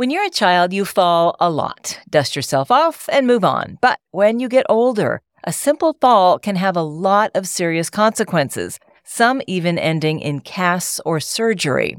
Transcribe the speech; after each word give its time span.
When 0.00 0.08
you're 0.08 0.24
a 0.24 0.30
child, 0.30 0.72
you 0.72 0.86
fall 0.86 1.36
a 1.40 1.50
lot, 1.50 2.00
dust 2.08 2.34
yourself 2.34 2.70
off, 2.70 3.06
and 3.12 3.26
move 3.26 3.44
on. 3.44 3.76
But 3.82 3.98
when 4.12 4.40
you 4.40 4.48
get 4.48 4.64
older, 4.66 5.20
a 5.44 5.52
simple 5.52 5.94
fall 6.00 6.38
can 6.38 6.56
have 6.56 6.74
a 6.74 6.80
lot 6.80 7.30
of 7.34 7.46
serious 7.46 7.90
consequences, 7.90 8.78
some 9.04 9.42
even 9.46 9.78
ending 9.78 10.18
in 10.18 10.40
casts 10.40 11.02
or 11.04 11.20
surgery. 11.20 11.98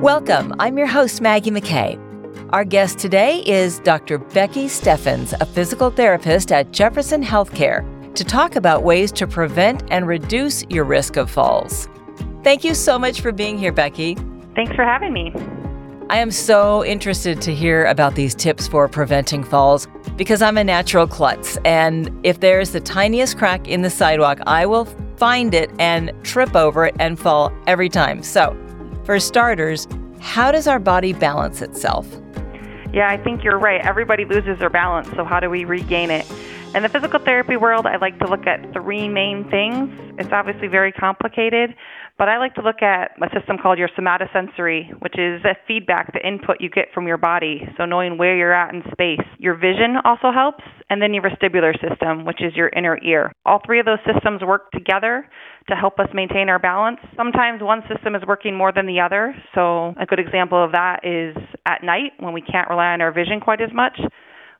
Welcome. 0.00 0.54
I'm 0.58 0.78
your 0.78 0.86
host, 0.86 1.20
Maggie 1.20 1.50
McKay. 1.50 2.00
Our 2.54 2.64
guest 2.64 2.98
today 2.98 3.40
is 3.40 3.80
Dr. 3.80 4.16
Becky 4.16 4.68
Steffens, 4.68 5.34
a 5.34 5.44
physical 5.44 5.90
therapist 5.90 6.52
at 6.52 6.72
Jefferson 6.72 7.22
Healthcare, 7.22 7.84
to 8.14 8.24
talk 8.24 8.56
about 8.56 8.82
ways 8.82 9.12
to 9.12 9.26
prevent 9.26 9.82
and 9.90 10.06
reduce 10.06 10.64
your 10.70 10.84
risk 10.84 11.18
of 11.18 11.30
falls. 11.30 11.86
Thank 12.42 12.64
you 12.64 12.72
so 12.72 12.98
much 12.98 13.20
for 13.20 13.30
being 13.30 13.58
here, 13.58 13.70
Becky. 13.70 14.16
Thanks 14.54 14.74
for 14.74 14.84
having 14.84 15.12
me. 15.12 15.32
I 16.10 16.18
am 16.18 16.30
so 16.30 16.84
interested 16.84 17.40
to 17.42 17.54
hear 17.54 17.86
about 17.86 18.14
these 18.14 18.34
tips 18.34 18.68
for 18.68 18.88
preventing 18.88 19.42
falls 19.42 19.88
because 20.16 20.42
I'm 20.42 20.58
a 20.58 20.64
natural 20.64 21.06
klutz. 21.06 21.56
And 21.64 22.10
if 22.24 22.40
there's 22.40 22.70
the 22.70 22.80
tiniest 22.80 23.38
crack 23.38 23.66
in 23.66 23.82
the 23.82 23.90
sidewalk, 23.90 24.40
I 24.46 24.66
will 24.66 24.84
find 25.16 25.54
it 25.54 25.70
and 25.78 26.12
trip 26.22 26.54
over 26.54 26.86
it 26.86 26.94
and 27.00 27.18
fall 27.18 27.52
every 27.66 27.88
time. 27.88 28.22
So, 28.22 28.56
for 29.04 29.18
starters, 29.18 29.88
how 30.20 30.52
does 30.52 30.66
our 30.66 30.78
body 30.78 31.12
balance 31.14 31.62
itself? 31.62 32.06
Yeah, 32.92 33.10
I 33.10 33.16
think 33.16 33.42
you're 33.42 33.58
right. 33.58 33.80
Everybody 33.80 34.24
loses 34.24 34.58
their 34.58 34.70
balance, 34.70 35.08
so 35.16 35.24
how 35.24 35.40
do 35.40 35.50
we 35.50 35.64
regain 35.64 36.10
it? 36.10 36.30
In 36.74 36.82
the 36.82 36.88
physical 36.88 37.18
therapy 37.18 37.56
world, 37.56 37.86
I 37.86 37.96
like 37.96 38.18
to 38.18 38.26
look 38.26 38.46
at 38.46 38.72
three 38.72 39.08
main 39.08 39.48
things. 39.48 39.90
It's 40.18 40.32
obviously 40.32 40.68
very 40.68 40.92
complicated, 40.92 41.74
but 42.16 42.28
I 42.28 42.38
like 42.38 42.54
to 42.54 42.62
look 42.62 42.80
at 42.82 43.12
a 43.20 43.28
system 43.38 43.56
called 43.60 43.78
your 43.78 43.88
somatosensory, 43.98 44.90
which 45.02 45.18
is 45.18 45.42
the 45.42 45.56
feedback, 45.66 46.12
the 46.12 46.26
input 46.26 46.58
you 46.60 46.70
get 46.70 46.86
from 46.94 47.08
your 47.08 47.18
body. 47.18 47.62
So 47.76 47.84
knowing 47.84 48.18
where 48.18 48.36
you're 48.36 48.52
at 48.52 48.72
in 48.72 48.82
space. 48.92 49.26
Your 49.38 49.54
vision 49.54 49.96
also 50.04 50.30
helps, 50.32 50.62
and 50.88 51.02
then 51.02 51.12
your 51.12 51.24
vestibular 51.24 51.72
system, 51.80 52.24
which 52.24 52.40
is 52.40 52.54
your 52.54 52.68
inner 52.68 52.98
ear. 53.02 53.32
All 53.44 53.60
three 53.66 53.80
of 53.80 53.86
those 53.86 53.98
systems 54.06 54.42
work 54.42 54.70
together 54.70 55.26
to 55.68 55.74
help 55.74 55.98
us 55.98 56.08
maintain 56.14 56.48
our 56.48 56.58
balance. 56.58 56.98
Sometimes 57.16 57.62
one 57.62 57.82
system 57.92 58.14
is 58.14 58.22
working 58.26 58.56
more 58.56 58.72
than 58.72 58.86
the 58.86 59.00
other. 59.00 59.34
So 59.54 59.94
a 60.00 60.06
good 60.06 60.20
example 60.20 60.62
of 60.62 60.72
that 60.72 61.00
is 61.02 61.36
at 61.66 61.82
night 61.82 62.12
when 62.20 62.32
we 62.32 62.42
can't 62.42 62.68
rely 62.68 62.92
on 62.92 63.00
our 63.00 63.12
vision 63.12 63.40
quite 63.40 63.60
as 63.60 63.70
much 63.72 63.98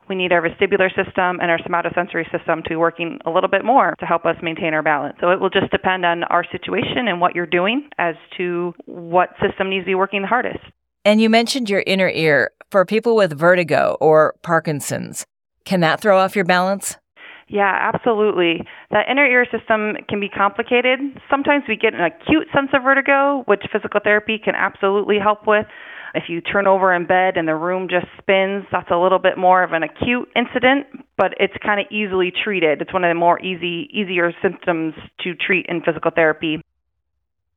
we 0.09 0.15
need 0.15 0.33
our 0.33 0.43
vestibular 0.43 0.89
system 0.89 1.41
and 1.41 1.51
our 1.51 1.59
somatosensory 1.59 2.31
system 2.37 2.63
to 2.63 2.69
be 2.69 2.77
working 2.77 3.19
a 3.25 3.31
little 3.31 3.49
bit 3.49 3.65
more 3.65 3.95
to 4.01 4.07
help 4.07 4.25
us 4.25 4.37
maintain 4.43 4.75
our 4.75 4.83
balance. 4.83 5.17
So 5.21 5.31
it 5.31 5.41
will 5.41 5.51
just 5.51 5.71
depend 5.71 6.05
on 6.05 6.25
our 6.25 6.45
situation 6.51 7.09
and 7.09 7.21
what 7.21 7.35
you're 7.35 7.47
doing 7.47 7.89
as 7.99 8.15
to 8.37 8.75
what 8.87 9.31
system 9.41 9.71
needs 9.71 9.85
to 9.85 9.91
be 9.91 9.95
working 9.95 10.23
the 10.23 10.29
hardest. 10.29 10.61
And 11.05 11.21
you 11.21 11.29
mentioned 11.29 11.69
your 11.69 11.83
inner 11.87 12.09
ear. 12.09 12.51
For 12.71 12.85
people 12.85 13.15
with 13.15 13.39
vertigo 13.39 13.97
or 14.01 14.35
Parkinson's, 14.43 15.25
can 15.65 15.81
that 15.81 16.01
throw 16.01 16.19
off 16.19 16.35
your 16.35 16.45
balance? 16.45 16.97
Yeah, 17.47 17.91
absolutely. 17.95 18.67
That 18.91 19.07
inner 19.11 19.27
ear 19.27 19.47
system 19.51 19.97
can 20.09 20.19
be 20.19 20.29
complicated. 20.29 20.99
Sometimes 21.31 21.65
we 21.69 21.77
get 21.77 21.95
an 21.95 22.01
acute 22.01 22.49
sense 22.55 22.71
of 22.73 22.83
vertigo, 22.83 23.43
which 23.47 23.63
physical 23.71 24.01
therapy 24.03 24.41
can 24.43 24.55
absolutely 24.55 25.19
help 25.23 25.47
with. 25.47 25.67
If 26.15 26.25
you 26.29 26.41
turn 26.41 26.69
over 26.69 26.95
in 26.95 27.07
bed 27.07 27.37
and 27.37 27.49
the 27.49 27.57
room 27.57 27.89
just 27.89 28.07
spins, 28.19 28.65
that's 28.71 28.91
a 28.91 28.97
little 28.97 29.19
bit 29.19 29.37
more 29.37 29.65
of 29.65 29.73
an 29.73 29.83
acute 29.83 30.29
incident, 30.37 30.87
but 31.19 31.35
it's 31.41 31.55
kind 31.65 31.81
of 31.81 31.87
easily 31.91 32.33
treated. 32.33 32.81
It's 32.81 32.93
one 32.93 33.03
of 33.03 33.11
the 33.11 33.19
more 33.19 33.41
easy 33.41 33.89
easier 33.93 34.33
symptoms 34.41 34.95
to 35.23 35.35
treat 35.35 35.67
in 35.69 35.83
physical 35.83 36.13
therapy. 36.15 36.61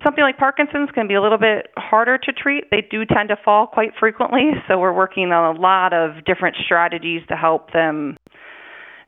Something 0.04 0.24
like 0.24 0.38
Parkinson's 0.38 0.90
can 0.94 1.08
be 1.08 1.16
a 1.16 1.22
little 1.22 1.38
bit 1.38 1.68
harder 1.76 2.18
to 2.18 2.32
treat. 2.32 2.66
They 2.72 2.82
do 2.90 3.06
tend 3.06 3.30
to 3.30 3.36
fall 3.44 3.68
quite 3.68 3.92
frequently, 4.00 4.52
so 4.68 4.80
we're 4.80 4.94
working 4.94 5.32
on 5.32 5.56
a 5.56 5.60
lot 5.60 5.94
of 5.94 6.26
different 6.26 6.56
strategies 6.66 7.22
to 7.30 7.36
help 7.36 7.74
them 7.74 8.18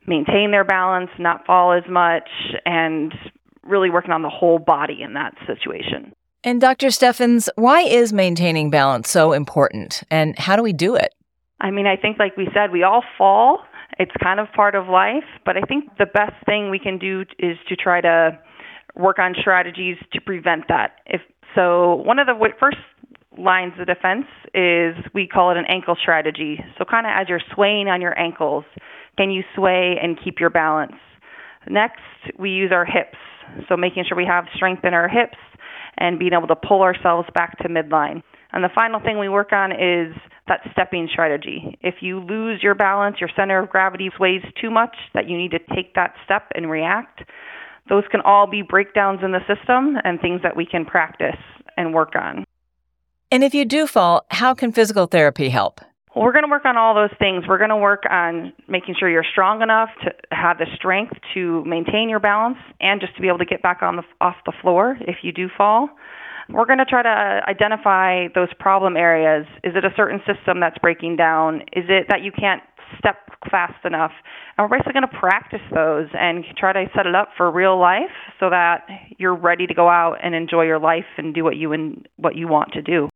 maintain 0.07 0.51
their 0.51 0.63
balance, 0.63 1.09
not 1.19 1.45
fall 1.45 1.73
as 1.73 1.83
much, 1.89 2.29
and 2.65 3.13
really 3.63 3.89
working 3.89 4.11
on 4.11 4.21
the 4.23 4.29
whole 4.29 4.57
body 4.57 5.01
in 5.01 5.13
that 5.13 5.35
situation. 5.45 6.13
And 6.43 6.61
Dr. 6.61 6.87
Steffens, 6.87 7.49
why 7.55 7.81
is 7.81 8.13
maintaining 8.13 8.69
balance 8.69 9.09
so 9.09 9.33
important 9.33 10.03
and 10.09 10.37
how 10.39 10.55
do 10.55 10.63
we 10.63 10.71
do 10.71 10.95
it? 10.95 11.13
I 11.59 11.71
mean, 11.71 11.85
I 11.85 11.97
think, 11.97 12.17
like 12.17 12.37
we 12.37 12.47
said, 12.53 12.71
we 12.71 12.83
all 12.83 13.03
fall. 13.17 13.59
It's 13.97 14.11
kind 14.23 14.39
of 14.39 14.47
part 14.55 14.75
of 14.75 14.87
life, 14.87 15.25
but 15.45 15.57
I 15.57 15.61
think 15.61 15.89
the 15.97 16.05
best 16.05 16.33
thing 16.45 16.69
we 16.69 16.79
can 16.79 16.97
do 16.97 17.25
is 17.37 17.57
to 17.67 17.75
try 17.75 17.99
to 17.99 18.39
work 18.95 19.19
on 19.19 19.35
strategies 19.37 19.97
to 20.13 20.21
prevent 20.21 20.69
that. 20.69 20.99
If 21.05 21.19
so, 21.55 21.95
one 21.95 22.19
of 22.19 22.27
the 22.27 22.35
first 22.57 22.77
lines 23.37 23.73
of 23.79 23.87
defense 23.87 24.27
is 24.53 24.95
we 25.13 25.27
call 25.27 25.51
it 25.51 25.57
an 25.57 25.65
ankle 25.67 25.97
strategy. 26.01 26.63
So, 26.77 26.85
kind 26.85 27.05
of 27.05 27.11
as 27.13 27.27
you're 27.27 27.41
swaying 27.53 27.89
on 27.89 27.99
your 27.99 28.17
ankles, 28.17 28.63
can 29.17 29.31
you 29.31 29.43
sway 29.55 29.97
and 30.01 30.17
keep 30.23 30.39
your 30.39 30.49
balance? 30.49 30.95
Next, 31.69 31.99
we 32.37 32.51
use 32.51 32.71
our 32.71 32.85
hips. 32.85 33.17
So, 33.67 33.75
making 33.75 34.05
sure 34.07 34.15
we 34.15 34.25
have 34.25 34.45
strength 34.55 34.85
in 34.85 34.93
our 34.93 35.09
hips 35.09 35.37
and 35.99 36.17
being 36.17 36.33
able 36.33 36.47
to 36.47 36.55
pull 36.55 36.81
ourselves 36.81 37.29
back 37.35 37.57
to 37.59 37.69
midline. 37.69 38.23
And 38.51 38.63
the 38.63 38.69
final 38.73 38.99
thing 38.99 39.19
we 39.19 39.29
work 39.29 39.53
on 39.53 39.71
is 39.71 40.15
that 40.47 40.61
stepping 40.71 41.07
strategy. 41.11 41.77
If 41.81 41.95
you 42.01 42.19
lose 42.19 42.63
your 42.63 42.73
balance, 42.73 43.17
your 43.19 43.29
center 43.35 43.59
of 43.59 43.69
gravity 43.69 44.09
sways 44.17 44.41
too 44.59 44.71
much 44.71 44.95
that 45.13 45.29
you 45.29 45.37
need 45.37 45.51
to 45.51 45.59
take 45.75 45.93
that 45.93 46.15
step 46.25 46.47
and 46.55 46.69
react, 46.69 47.21
those 47.89 48.03
can 48.09 48.21
all 48.21 48.47
be 48.47 48.63
breakdowns 48.63 49.19
in 49.23 49.31
the 49.31 49.41
system 49.41 49.97
and 50.03 50.19
things 50.19 50.41
that 50.41 50.55
we 50.55 50.65
can 50.65 50.85
practice 50.85 51.37
and 51.77 51.93
work 51.93 52.13
on. 52.15 52.43
And 53.31 53.43
if 53.43 53.53
you 53.53 53.65
do 53.65 53.85
fall, 53.85 54.25
how 54.31 54.55
can 54.55 54.71
physical 54.71 55.05
therapy 55.05 55.49
help? 55.49 55.81
We're 56.15 56.31
going 56.31 56.43
to 56.43 56.49
work 56.49 56.65
on 56.65 56.75
all 56.75 56.95
those 56.95 57.15
things. 57.19 57.45
We're 57.47 57.59
going 57.59 57.69
to 57.69 57.77
work 57.77 58.03
on 58.09 58.53
making 58.67 58.95
sure 58.99 59.09
you're 59.09 59.25
strong 59.31 59.61
enough 59.61 59.89
to 60.03 60.11
have 60.31 60.57
the 60.57 60.65
strength 60.75 61.13
to 61.35 61.63
maintain 61.65 62.09
your 62.09 62.19
balance 62.19 62.57
and 62.81 62.99
just 62.99 63.15
to 63.15 63.21
be 63.21 63.27
able 63.27 63.37
to 63.39 63.45
get 63.45 63.61
back 63.61 63.81
on 63.81 63.95
the 63.95 64.03
off 64.19 64.35
the 64.45 64.53
floor 64.61 64.97
if 65.01 65.17
you 65.21 65.31
do 65.31 65.47
fall. 65.55 65.89
We're 66.49 66.65
going 66.65 66.79
to 66.79 66.85
try 66.85 67.03
to 67.03 67.09
uh, 67.09 67.49
identify 67.49 68.27
those 68.33 68.49
problem 68.59 68.97
areas. 68.97 69.45
Is 69.63 69.73
it 69.75 69.85
a 69.85 69.91
certain 69.95 70.19
system 70.25 70.59
that's 70.59 70.77
breaking 70.79 71.15
down? 71.15 71.61
Is 71.73 71.85
it 71.87 72.07
that 72.09 72.23
you 72.23 72.31
can't 72.31 72.63
step 72.97 73.17
fast 73.51 73.85
enough? 73.85 74.11
And 74.57 74.65
we're 74.67 74.77
basically 74.77 74.93
going 74.93 75.07
to 75.07 75.19
practice 75.19 75.61
those 75.71 76.07
and 76.13 76.43
try 76.57 76.73
to 76.73 76.85
set 76.95 77.05
it 77.05 77.13
up 77.13 77.29
for 77.37 77.51
real 77.51 77.79
life 77.79 78.09
so 78.39 78.49
that 78.49 78.87
you're 79.19 79.35
ready 79.35 79.67
to 79.67 79.75
go 79.75 79.87
out 79.87 80.15
and 80.23 80.33
enjoy 80.33 80.63
your 80.63 80.79
life 80.79 81.05
and 81.17 81.35
do 81.35 81.43
what 81.43 81.55
you 81.55 81.71
and 81.71 82.07
what 82.17 82.35
you 82.35 82.47
want 82.47 82.73
to 82.73 82.81
do. 82.81 83.08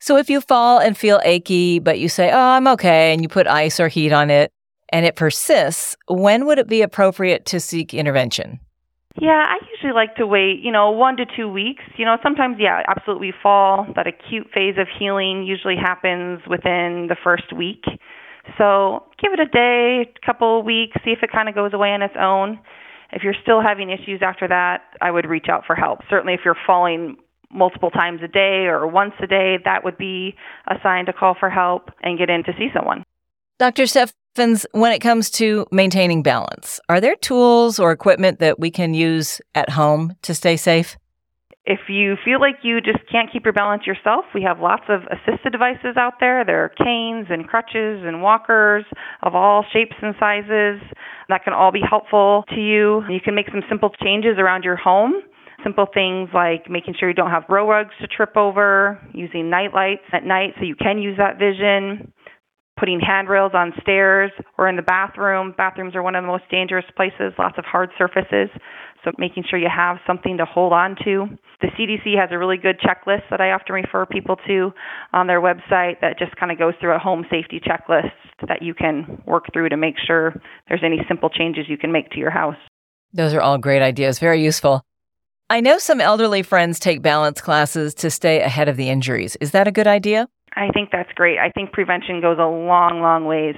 So 0.00 0.16
if 0.16 0.30
you 0.30 0.40
fall 0.40 0.78
and 0.78 0.96
feel 0.96 1.20
achy, 1.24 1.78
but 1.78 1.98
you 1.98 2.08
say, 2.08 2.30
oh, 2.30 2.38
I'm 2.38 2.68
okay, 2.68 3.12
and 3.12 3.22
you 3.22 3.28
put 3.28 3.46
ice 3.46 3.80
or 3.80 3.88
heat 3.88 4.12
on 4.12 4.30
it, 4.30 4.50
and 4.90 5.04
it 5.04 5.16
persists, 5.16 5.96
when 6.06 6.46
would 6.46 6.58
it 6.58 6.68
be 6.68 6.82
appropriate 6.82 7.44
to 7.46 7.60
seek 7.60 7.92
intervention? 7.92 8.60
Yeah, 9.20 9.46
I 9.48 9.56
usually 9.74 9.92
like 9.92 10.14
to 10.16 10.26
wait, 10.26 10.60
you 10.62 10.70
know, 10.70 10.90
one 10.92 11.16
to 11.16 11.26
two 11.36 11.48
weeks. 11.48 11.82
You 11.96 12.04
know, 12.04 12.18
sometimes, 12.22 12.58
yeah, 12.60 12.82
absolutely 12.86 13.32
fall. 13.42 13.86
That 13.96 14.06
acute 14.06 14.46
phase 14.54 14.76
of 14.78 14.86
healing 14.98 15.44
usually 15.44 15.76
happens 15.76 16.40
within 16.48 17.08
the 17.08 17.16
first 17.22 17.52
week. 17.52 17.84
So 18.56 19.04
give 19.20 19.32
it 19.32 19.40
a 19.40 19.46
day, 19.46 20.06
a 20.06 20.26
couple 20.26 20.62
weeks, 20.62 20.96
see 21.04 21.10
if 21.10 21.22
it 21.22 21.32
kind 21.32 21.48
of 21.48 21.54
goes 21.54 21.72
away 21.74 21.90
on 21.90 22.02
its 22.02 22.14
own. 22.18 22.60
If 23.10 23.22
you're 23.24 23.34
still 23.42 23.60
having 23.60 23.90
issues 23.90 24.20
after 24.22 24.46
that, 24.48 24.82
I 25.00 25.10
would 25.10 25.26
reach 25.26 25.46
out 25.50 25.64
for 25.66 25.74
help. 25.74 26.00
Certainly, 26.08 26.34
if 26.34 26.40
you're 26.44 26.56
falling 26.66 27.16
multiple 27.52 27.90
times 27.90 28.20
a 28.22 28.28
day 28.28 28.66
or 28.66 28.86
once 28.86 29.14
a 29.22 29.26
day, 29.26 29.58
that 29.64 29.84
would 29.84 29.98
be 29.98 30.34
a 30.66 30.74
sign 30.82 31.06
to 31.06 31.12
call 31.12 31.34
for 31.38 31.50
help 31.50 31.90
and 32.02 32.18
get 32.18 32.30
in 32.30 32.44
to 32.44 32.52
see 32.58 32.68
someone. 32.74 33.04
Dr. 33.58 33.84
Steffens, 33.84 34.66
when 34.72 34.92
it 34.92 35.00
comes 35.00 35.30
to 35.30 35.66
maintaining 35.72 36.22
balance, 36.22 36.78
are 36.88 37.00
there 37.00 37.16
tools 37.16 37.78
or 37.78 37.90
equipment 37.90 38.38
that 38.38 38.60
we 38.60 38.70
can 38.70 38.94
use 38.94 39.40
at 39.54 39.70
home 39.70 40.14
to 40.22 40.34
stay 40.34 40.56
safe? 40.56 40.96
If 41.64 41.80
you 41.88 42.16
feel 42.24 42.40
like 42.40 42.60
you 42.62 42.80
just 42.80 43.00
can't 43.12 43.30
keep 43.30 43.44
your 43.44 43.52
balance 43.52 43.86
yourself, 43.86 44.24
we 44.34 44.42
have 44.42 44.58
lots 44.58 44.84
of 44.88 45.02
assisted 45.10 45.52
devices 45.52 45.98
out 45.98 46.14
there. 46.18 46.42
There 46.42 46.64
are 46.64 46.70
canes 46.70 47.26
and 47.28 47.46
crutches 47.46 48.02
and 48.06 48.22
walkers 48.22 48.86
of 49.22 49.34
all 49.34 49.66
shapes 49.70 49.96
and 50.00 50.14
sizes 50.18 50.80
that 51.28 51.44
can 51.44 51.52
all 51.52 51.70
be 51.70 51.82
helpful 51.86 52.44
to 52.54 52.60
you. 52.60 53.02
You 53.10 53.20
can 53.22 53.34
make 53.34 53.50
some 53.50 53.62
simple 53.68 53.90
changes 54.02 54.38
around 54.38 54.64
your 54.64 54.76
home 54.76 55.20
Simple 55.64 55.86
things 55.92 56.28
like 56.32 56.70
making 56.70 56.94
sure 56.98 57.08
you 57.08 57.14
don't 57.14 57.30
have 57.30 57.44
row 57.48 57.68
rugs 57.68 57.94
to 58.00 58.06
trip 58.06 58.36
over, 58.36 59.00
using 59.12 59.50
night 59.50 59.74
lights 59.74 60.06
at 60.12 60.24
night 60.24 60.54
so 60.58 60.64
you 60.64 60.76
can 60.76 60.98
use 60.98 61.18
that 61.18 61.38
vision, 61.38 62.12
putting 62.78 63.00
handrails 63.00 63.52
on 63.54 63.72
stairs 63.82 64.30
or 64.56 64.68
in 64.68 64.76
the 64.76 64.82
bathroom. 64.82 65.52
Bathrooms 65.56 65.96
are 65.96 66.02
one 66.02 66.14
of 66.14 66.22
the 66.22 66.28
most 66.28 66.44
dangerous 66.50 66.84
places, 66.96 67.32
lots 67.38 67.58
of 67.58 67.64
hard 67.64 67.90
surfaces. 67.98 68.50
So 69.04 69.12
making 69.18 69.44
sure 69.48 69.58
you 69.58 69.68
have 69.74 69.98
something 70.06 70.38
to 70.38 70.44
hold 70.44 70.72
on 70.72 70.96
to. 71.04 71.26
The 71.60 71.68
CDC 71.68 72.18
has 72.18 72.30
a 72.32 72.38
really 72.38 72.56
good 72.56 72.78
checklist 72.80 73.22
that 73.30 73.40
I 73.40 73.52
often 73.52 73.74
refer 73.74 74.06
people 74.06 74.36
to 74.46 74.72
on 75.12 75.26
their 75.26 75.40
website 75.40 76.00
that 76.00 76.18
just 76.18 76.36
kind 76.36 76.52
of 76.52 76.58
goes 76.58 76.74
through 76.80 76.94
a 76.94 76.98
home 76.98 77.24
safety 77.30 77.60
checklist 77.60 78.10
that 78.46 78.62
you 78.62 78.74
can 78.74 79.22
work 79.26 79.46
through 79.52 79.68
to 79.70 79.76
make 79.76 79.94
sure 80.04 80.34
there's 80.68 80.82
any 80.84 81.00
simple 81.08 81.30
changes 81.30 81.66
you 81.68 81.78
can 81.78 81.92
make 81.92 82.10
to 82.10 82.18
your 82.18 82.30
house. 82.30 82.56
Those 83.12 83.34
are 83.34 83.40
all 83.40 83.58
great 83.58 83.82
ideas, 83.82 84.18
very 84.18 84.42
useful. 84.42 84.82
I 85.50 85.60
know 85.60 85.78
some 85.78 85.98
elderly 85.98 86.42
friends 86.42 86.78
take 86.78 87.00
balance 87.00 87.40
classes 87.40 87.94
to 87.96 88.10
stay 88.10 88.42
ahead 88.42 88.68
of 88.68 88.76
the 88.76 88.90
injuries. 88.90 89.34
Is 89.40 89.52
that 89.52 89.66
a 89.66 89.72
good 89.72 89.86
idea? 89.86 90.28
I 90.56 90.68
think 90.74 90.90
that's 90.92 91.10
great. 91.14 91.38
I 91.38 91.50
think 91.50 91.72
prevention 91.72 92.20
goes 92.20 92.36
a 92.38 92.44
long, 92.44 93.00
long 93.00 93.24
ways. 93.24 93.56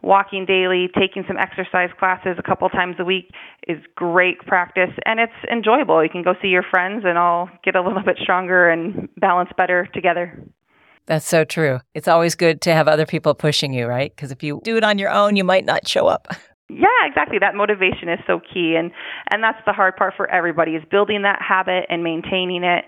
Walking 0.00 0.46
daily, 0.46 0.88
taking 0.98 1.24
some 1.28 1.36
exercise 1.36 1.90
classes 1.98 2.36
a 2.38 2.42
couple 2.42 2.66
times 2.70 2.96
a 2.98 3.04
week 3.04 3.28
is 3.66 3.76
great 3.94 4.38
practice 4.46 4.92
and 5.04 5.20
it's 5.20 5.32
enjoyable. 5.52 6.02
You 6.02 6.08
can 6.08 6.22
go 6.22 6.34
see 6.40 6.48
your 6.48 6.62
friends 6.62 7.02
and 7.04 7.18
all 7.18 7.50
get 7.62 7.76
a 7.76 7.82
little 7.82 8.02
bit 8.06 8.16
stronger 8.22 8.70
and 8.70 9.08
balance 9.18 9.50
better 9.54 9.86
together. 9.92 10.42
That's 11.04 11.26
so 11.26 11.44
true. 11.44 11.80
It's 11.94 12.08
always 12.08 12.36
good 12.36 12.62
to 12.62 12.72
have 12.72 12.88
other 12.88 13.06
people 13.06 13.34
pushing 13.34 13.74
you, 13.74 13.86
right? 13.86 14.14
Because 14.14 14.30
if 14.30 14.42
you 14.42 14.60
do 14.64 14.76
it 14.76 14.84
on 14.84 14.98
your 14.98 15.10
own, 15.10 15.36
you 15.36 15.44
might 15.44 15.66
not 15.66 15.86
show 15.86 16.06
up. 16.06 16.28
Yeah, 16.70 16.86
exactly. 17.04 17.38
That 17.38 17.54
motivation 17.54 18.08
is 18.08 18.20
so 18.26 18.40
key 18.40 18.76
and 18.78 18.90
and 19.30 19.42
that's 19.42 19.58
the 19.66 19.72
hard 19.72 19.96
part 19.96 20.14
for 20.16 20.30
everybody 20.30 20.72
is 20.72 20.82
building 20.90 21.22
that 21.22 21.40
habit 21.40 21.86
and 21.88 22.02
maintaining 22.02 22.62
it 22.62 22.84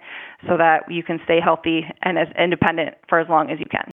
so 0.47 0.57
that 0.57 0.91
you 0.91 1.03
can 1.03 1.19
stay 1.25 1.41
healthy 1.43 1.87
and 2.03 2.19
as 2.19 2.29
independent 2.39 2.97
for 3.09 3.19
as 3.19 3.29
long 3.29 3.51
as 3.51 3.59
you 3.59 3.67
can. 3.71 3.91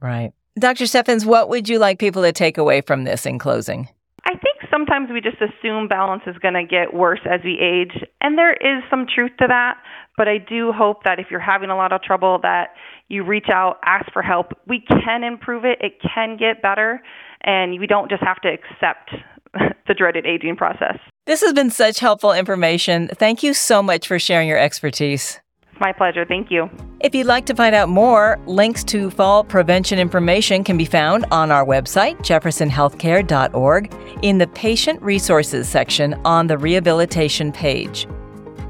Right. 0.00 0.32
Dr. 0.58 0.86
Steffens, 0.86 1.24
what 1.24 1.48
would 1.48 1.68
you 1.68 1.78
like 1.78 1.98
people 1.98 2.22
to 2.22 2.32
take 2.32 2.58
away 2.58 2.82
from 2.82 3.04
this 3.04 3.24
in 3.24 3.38
closing? 3.38 3.88
I 4.24 4.32
think 4.32 4.70
sometimes 4.70 5.08
we 5.10 5.20
just 5.20 5.38
assume 5.40 5.88
balance 5.88 6.22
is 6.26 6.36
going 6.38 6.54
to 6.54 6.64
get 6.64 6.94
worse 6.94 7.20
as 7.24 7.40
we 7.42 7.58
age, 7.58 8.04
and 8.20 8.38
there 8.38 8.52
is 8.52 8.82
some 8.90 9.06
truth 9.12 9.32
to 9.40 9.46
that. 9.48 9.78
But 10.16 10.28
I 10.28 10.36
do 10.36 10.72
hope 10.72 11.04
that 11.04 11.18
if 11.18 11.26
you're 11.30 11.40
having 11.40 11.70
a 11.70 11.76
lot 11.76 11.92
of 11.92 12.02
trouble, 12.02 12.38
that 12.42 12.74
you 13.08 13.24
reach 13.24 13.48
out, 13.52 13.78
ask 13.84 14.12
for 14.12 14.22
help. 14.22 14.52
We 14.68 14.80
can 14.80 15.24
improve 15.24 15.64
it. 15.64 15.78
It 15.80 15.94
can 16.14 16.36
get 16.36 16.60
better, 16.60 17.00
and 17.42 17.78
we 17.78 17.86
don't 17.86 18.10
just 18.10 18.22
have 18.22 18.40
to 18.42 18.48
accept 18.48 19.14
the 19.86 19.94
dreaded 19.94 20.26
aging 20.26 20.56
process. 20.56 20.98
This 21.26 21.40
has 21.42 21.52
been 21.52 21.70
such 21.70 22.00
helpful 22.00 22.32
information. 22.32 23.08
Thank 23.08 23.42
you 23.42 23.54
so 23.54 23.82
much 23.82 24.08
for 24.08 24.18
sharing 24.18 24.48
your 24.48 24.58
expertise. 24.58 25.40
It's 25.70 25.80
my 25.80 25.92
pleasure. 25.92 26.24
Thank 26.24 26.50
you. 26.50 26.68
If 27.00 27.14
you'd 27.14 27.26
like 27.26 27.46
to 27.46 27.54
find 27.54 27.74
out 27.74 27.88
more, 27.88 28.38
links 28.46 28.84
to 28.84 29.10
fall 29.10 29.44
prevention 29.44 29.98
information 29.98 30.64
can 30.64 30.76
be 30.76 30.84
found 30.84 31.24
on 31.30 31.50
our 31.50 31.64
website, 31.64 32.18
jeffersonhealthcare.org, 32.18 33.94
in 34.22 34.38
the 34.38 34.46
Patient 34.48 35.00
Resources 35.02 35.68
section 35.68 36.14
on 36.24 36.46
the 36.46 36.58
Rehabilitation 36.58 37.52
page. 37.52 38.06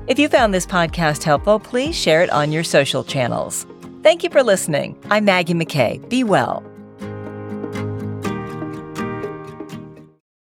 If 0.06 0.18
you 0.18 0.28
found 0.28 0.52
this 0.52 0.66
podcast 0.66 1.22
helpful, 1.22 1.58
please 1.58 1.96
share 1.96 2.22
it 2.22 2.30
on 2.30 2.52
your 2.52 2.64
social 2.64 3.04
channels. 3.04 3.66
Thank 4.02 4.25
you 4.25 4.30
for 4.30 4.42
listening. 4.42 4.98
I'm 5.10 5.25
Maggie 5.25 5.54
McKay. 5.54 6.06
Be 6.08 6.25
well. 6.25 6.62